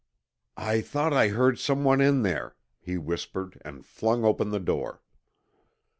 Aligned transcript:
"I 0.57 0.81
thought 0.81 1.13
I 1.13 1.27
heard 1.27 1.59
someone 1.59 2.01
in 2.01 2.23
there," 2.23 2.55
he 2.79 2.97
whispered, 2.97 3.61
and 3.63 3.85
flung 3.85 4.25
open 4.25 4.49
the 4.49 4.59
door. 4.59 5.03